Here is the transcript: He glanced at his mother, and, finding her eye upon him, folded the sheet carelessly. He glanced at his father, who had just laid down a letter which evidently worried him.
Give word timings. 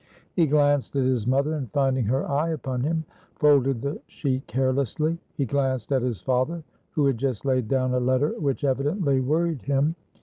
He 0.33 0.47
glanced 0.47 0.95
at 0.95 1.03
his 1.03 1.27
mother, 1.27 1.53
and, 1.53 1.71
finding 1.73 2.05
her 2.05 2.27
eye 2.27 2.49
upon 2.49 2.81
him, 2.81 3.05
folded 3.35 3.83
the 3.83 4.01
sheet 4.07 4.47
carelessly. 4.47 5.19
He 5.37 5.45
glanced 5.45 5.91
at 5.91 6.01
his 6.01 6.19
father, 6.21 6.63
who 6.89 7.05
had 7.05 7.19
just 7.19 7.45
laid 7.45 7.67
down 7.67 7.93
a 7.93 7.99
letter 7.99 8.29
which 8.39 8.63
evidently 8.63 9.19
worried 9.19 9.61
him. 9.61 9.93